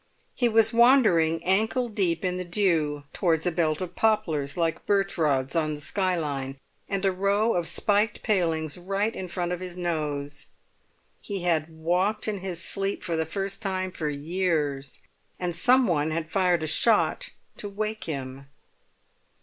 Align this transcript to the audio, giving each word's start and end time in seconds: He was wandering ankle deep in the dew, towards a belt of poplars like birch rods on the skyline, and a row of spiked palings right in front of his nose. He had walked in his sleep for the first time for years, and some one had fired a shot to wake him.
He 0.33 0.49
was 0.49 0.73
wandering 0.73 1.43
ankle 1.43 1.87
deep 1.87 2.25
in 2.25 2.37
the 2.37 2.43
dew, 2.43 3.03
towards 3.13 3.45
a 3.45 3.51
belt 3.51 3.81
of 3.81 3.95
poplars 3.95 4.57
like 4.57 4.87
birch 4.87 5.15
rods 5.15 5.55
on 5.55 5.75
the 5.75 5.79
skyline, 5.79 6.57
and 6.89 7.05
a 7.05 7.11
row 7.11 7.53
of 7.53 7.67
spiked 7.67 8.23
palings 8.23 8.79
right 8.79 9.15
in 9.15 9.27
front 9.27 9.51
of 9.51 9.59
his 9.59 9.77
nose. 9.77 10.47
He 11.21 11.43
had 11.43 11.69
walked 11.69 12.27
in 12.27 12.39
his 12.39 12.59
sleep 12.63 13.03
for 13.03 13.15
the 13.15 13.25
first 13.27 13.61
time 13.61 13.91
for 13.91 14.09
years, 14.09 15.01
and 15.39 15.53
some 15.55 15.85
one 15.85 16.09
had 16.09 16.31
fired 16.31 16.63
a 16.63 16.67
shot 16.67 17.29
to 17.57 17.69
wake 17.69 18.05
him. 18.05 18.47